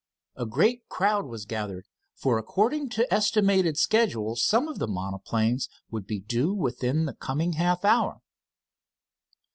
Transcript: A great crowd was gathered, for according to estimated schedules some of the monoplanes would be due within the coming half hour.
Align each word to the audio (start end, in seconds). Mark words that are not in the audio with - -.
A 0.35 0.47
great 0.47 0.89
crowd 0.89 1.27
was 1.27 1.45
gathered, 1.45 1.85
for 2.15 2.39
according 2.39 2.89
to 2.89 3.13
estimated 3.13 3.77
schedules 3.77 4.43
some 4.43 4.67
of 4.67 4.79
the 4.79 4.87
monoplanes 4.87 5.69
would 5.91 6.07
be 6.07 6.19
due 6.19 6.55
within 6.55 7.05
the 7.05 7.13
coming 7.13 7.53
half 7.53 7.85
hour. 7.85 8.17